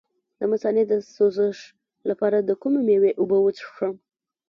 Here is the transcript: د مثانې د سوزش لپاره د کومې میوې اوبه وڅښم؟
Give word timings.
د 0.39 0.41
مثانې 0.51 0.83
د 0.87 0.93
سوزش 1.15 1.57
لپاره 2.09 2.37
د 2.39 2.51
کومې 2.61 2.81
میوې 2.87 3.11
اوبه 3.19 3.37
وڅښم؟ 3.41 3.93